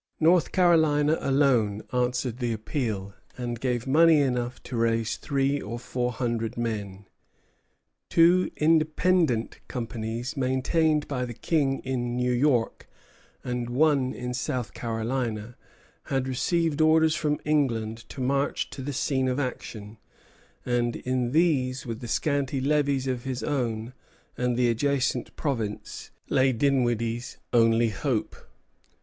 [0.19, 6.11] North Carolina alone answered the appeal, and gave money enough to raise three or four
[6.11, 7.05] hundred men.
[8.09, 12.89] Two independent companies maintained by the King in New York,
[13.43, 15.55] and one in South Carolina,
[16.05, 19.99] had received orders from England to march to the scene of action;
[20.65, 23.93] and in these, with the scanty levies of his own
[24.35, 28.35] and the adjacent province, lay Dinwiddie's only hope.